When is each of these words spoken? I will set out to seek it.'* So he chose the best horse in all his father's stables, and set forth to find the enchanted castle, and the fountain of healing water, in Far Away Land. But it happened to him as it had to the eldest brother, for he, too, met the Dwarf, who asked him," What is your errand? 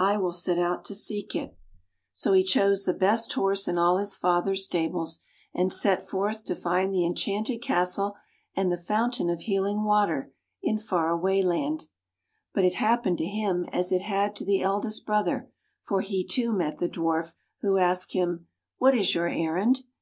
I 0.00 0.16
will 0.16 0.32
set 0.32 0.58
out 0.58 0.86
to 0.86 0.94
seek 0.94 1.34
it.'* 1.36 1.54
So 2.14 2.32
he 2.32 2.42
chose 2.42 2.86
the 2.86 2.94
best 2.94 3.30
horse 3.34 3.68
in 3.68 3.76
all 3.76 3.98
his 3.98 4.16
father's 4.16 4.64
stables, 4.64 5.20
and 5.52 5.70
set 5.70 6.08
forth 6.08 6.46
to 6.46 6.56
find 6.56 6.94
the 6.94 7.04
enchanted 7.04 7.60
castle, 7.60 8.16
and 8.54 8.72
the 8.72 8.78
fountain 8.78 9.28
of 9.28 9.42
healing 9.42 9.84
water, 9.84 10.32
in 10.62 10.78
Far 10.78 11.10
Away 11.10 11.42
Land. 11.42 11.88
But 12.54 12.64
it 12.64 12.76
happened 12.76 13.18
to 13.18 13.26
him 13.26 13.66
as 13.70 13.92
it 13.92 14.00
had 14.00 14.34
to 14.36 14.46
the 14.46 14.62
eldest 14.62 15.04
brother, 15.04 15.50
for 15.82 16.00
he, 16.00 16.24
too, 16.24 16.52
met 16.54 16.78
the 16.78 16.88
Dwarf, 16.88 17.34
who 17.60 17.76
asked 17.76 18.14
him," 18.14 18.48
What 18.78 18.96
is 18.96 19.14
your 19.14 19.28
errand? 19.28 19.82